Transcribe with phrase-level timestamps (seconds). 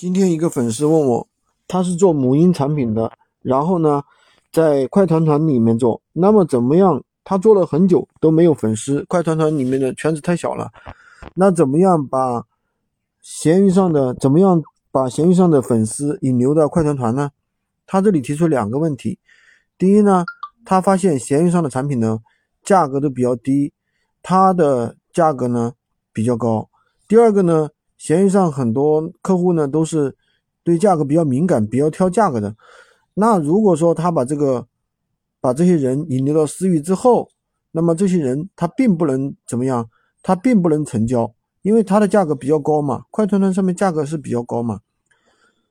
[0.00, 1.28] 今天一个粉丝问我，
[1.68, 4.02] 他是做母婴产品的，然后呢，
[4.50, 7.04] 在快团团里面做，那么怎么样？
[7.22, 10.72] 他做了很久都没有粉丝，快团团里面的圈子太小了，
[11.34, 12.46] 那怎么样把
[13.20, 17.30] 闲鱼上的怎么样把闲鱼上的粉丝引流到快团团呢？
[17.86, 19.18] 他这里提出两个问题，
[19.76, 20.24] 第一呢，
[20.64, 22.20] 他发现闲鱼上的产品呢
[22.64, 23.74] 价格都比较低，
[24.22, 25.74] 他的价格呢
[26.10, 26.70] 比较高，
[27.06, 27.68] 第二个呢。
[28.00, 30.16] 闲鱼上很多客户呢都是
[30.64, 32.56] 对价格比较敏感、比较挑价格的。
[33.12, 34.66] 那如果说他把这个
[35.38, 37.28] 把这些人引流到私域之后，
[37.72, 39.86] 那么这些人他并不能怎么样，
[40.22, 43.04] 他并不能成交，因为他的价格比较高嘛。
[43.10, 44.80] 快团团上面价格是比较高嘛，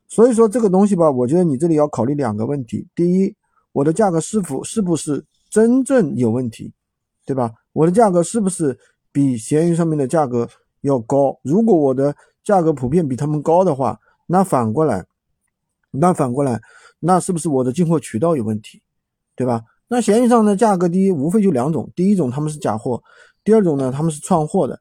[0.07, 3.35] 所以说这个东西吧，我觉得你这里要考虑两个问题：第一，
[3.71, 6.71] 我的价格是否是不是真正有问题，
[7.25, 7.51] 对吧？
[7.73, 8.77] 我的价格是不是
[9.11, 10.47] 比闲鱼上面的价格？
[10.81, 15.05] 要高，如果我的价格普遍比他们高的话，那反过来，
[15.91, 16.61] 那反过来，
[16.99, 18.81] 那是不是我的进货渠道有问题，
[19.35, 19.63] 对吧？
[19.87, 23.03] 那闲鱼上的价格低，无非就两种，第一种他们是假货，
[23.43, 24.79] 第二种呢他们是串货的，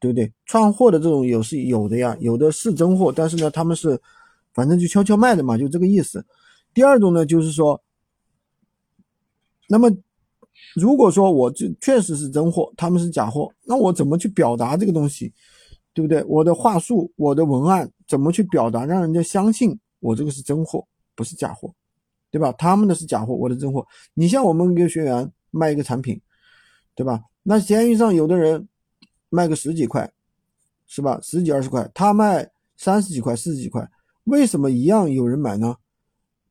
[0.00, 0.32] 对不对？
[0.46, 4.00] 串货的这种有是有的呀，有的是真货，但是呢他们是
[4.52, 6.24] 反正就悄悄卖的嘛，就这个意思。
[6.74, 7.80] 第二种呢就是说，
[9.68, 9.90] 那么。
[10.74, 15.32] 如果说我这确实是真货，他们是假货，那我怎么去表达这个东西，
[15.92, 16.22] 对不对？
[16.24, 21.72] 我的话术、我的文案怎么去表达，让人家相信我这个是真货，不是假货，
[22.30, 22.52] 对吧？
[22.52, 23.84] 他们的是假货，我的真货。
[24.14, 26.20] 你像我们一个学员卖一个产品，
[26.94, 27.20] 对吧？
[27.42, 28.68] 那闲鱼上有的人
[29.30, 30.10] 卖个十几块，
[30.86, 31.18] 是吧？
[31.22, 33.88] 十几二十块，他卖三十几块、四十几块，
[34.24, 35.74] 为什么一样有人买呢？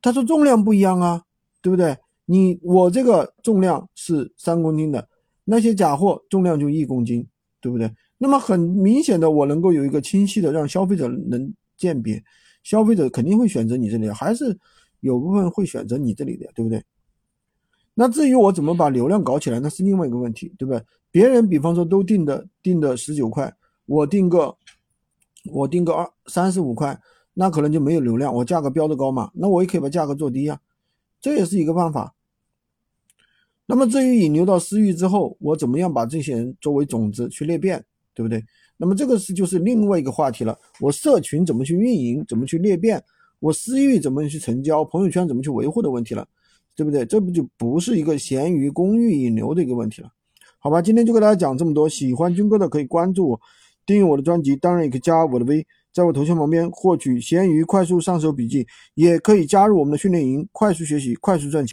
[0.02, 1.24] 他说重量不一样啊，
[1.62, 1.98] 对不对？
[2.30, 5.08] 你我这个重量是三公斤的，
[5.46, 7.26] 那些假货重量就一公斤，
[7.62, 7.90] 对不对？
[8.18, 12.22] 那么很明显的，我能够有一个清晰的让消费者能鉴别，
[12.64, 14.60] 消费者肯定会选择你这里，还是
[15.00, 16.84] 有部分会选择你这里的，对不对？
[17.94, 20.84] 那至于我怎么把流量搞起来，那是另外一个问题，对不对？
[21.12, 23.52] 别人比方说都定的定的十九块，
[23.86, 24.54] 我定个
[25.54, 27.00] 我定个二三十五块，
[27.34, 30.60] 那可能就没有流量，我价格标的高嘛，那我也可以把价格做低呀，
[31.22, 32.14] 这也是一个办法。
[33.70, 37.84] 那么至于引流到私域之后，我怎么样把这些人作为种子去裂变，
[38.14, 38.42] 对不对？
[38.78, 40.58] 那么这个是就是另外一个话题了。
[40.80, 43.04] 我社群怎么去运营，怎么去裂变，
[43.40, 46.26] 我私域怎么去成交，朋友圈怎么去维护的问题了，
[46.76, 47.06] 对不对？
[47.06, 50.10] 这不就不是一个闲鱼公域引流的一个问题了？
[50.60, 51.90] 好吧，今天就给大家讲这么多。
[51.90, 53.42] 喜欢军哥的可以关注我，
[53.86, 61.66] 订阅我的专辑，当然也可以加我的微，在我头像旁边获取闲鱼快速上手笔记，也可以加入我们的训练营，快速学习，快速赚钱。